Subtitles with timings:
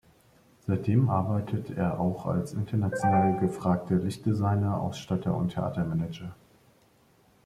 [0.65, 6.33] Seitdem arbeitet er auch als international gefragter Lichtdesigner, Ausstatter und Theatermanager.